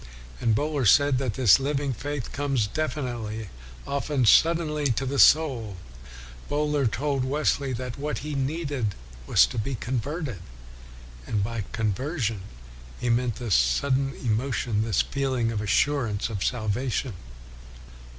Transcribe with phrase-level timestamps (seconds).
[0.39, 3.49] And Bohler said that this living faith comes definitely,
[3.85, 5.77] often suddenly, into the soul.
[6.49, 8.95] Bohler told Wesley that what he needed
[9.27, 10.39] was to be converted,
[11.27, 12.41] and by conversion
[12.99, 17.13] he meant this sudden emotion, this feeling of assurance of salvation.